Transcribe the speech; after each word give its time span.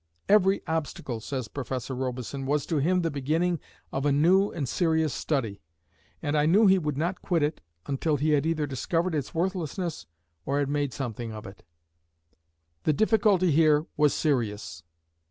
"Every 0.27 0.63
obstacle," 0.65 1.19
says 1.19 1.47
Professor 1.47 1.93
Robison, 1.93 2.47
"was 2.47 2.65
to 2.65 2.77
him 2.77 3.01
the 3.03 3.11
beginning 3.11 3.59
of 3.93 4.03
a 4.03 4.11
new 4.11 4.49
and 4.49 4.67
serious 4.67 5.13
study, 5.13 5.61
and 6.23 6.35
I 6.35 6.47
knew 6.47 6.65
he 6.65 6.79
would 6.79 6.97
not 6.97 7.21
quit 7.21 7.43
it 7.43 7.61
until 7.85 8.17
he 8.17 8.31
had 8.31 8.43
either 8.47 8.65
discovered 8.65 9.13
its 9.13 9.35
worthlessness 9.35 10.07
or 10.43 10.57
had 10.57 10.69
made 10.69 10.91
something 10.91 11.31
of 11.31 11.45
it." 11.45 11.61
The 12.81 12.93
difficulty 12.93 13.51
here 13.51 13.85
was 13.95 14.11
serious. 14.11 14.81